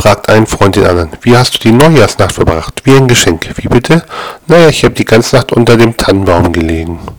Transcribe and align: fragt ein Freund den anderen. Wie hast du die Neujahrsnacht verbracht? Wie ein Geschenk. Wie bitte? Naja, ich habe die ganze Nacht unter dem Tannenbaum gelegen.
fragt 0.00 0.30
ein 0.30 0.46
Freund 0.46 0.76
den 0.76 0.86
anderen. 0.86 1.10
Wie 1.20 1.36
hast 1.36 1.54
du 1.54 1.58
die 1.58 1.72
Neujahrsnacht 1.72 2.32
verbracht? 2.32 2.80
Wie 2.84 2.96
ein 2.96 3.06
Geschenk. 3.06 3.50
Wie 3.56 3.68
bitte? 3.68 4.02
Naja, 4.46 4.70
ich 4.70 4.82
habe 4.82 4.94
die 4.94 5.04
ganze 5.04 5.36
Nacht 5.36 5.52
unter 5.52 5.76
dem 5.76 5.94
Tannenbaum 5.94 6.52
gelegen. 6.54 6.98